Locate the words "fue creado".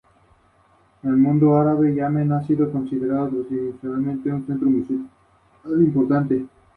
1.03-1.23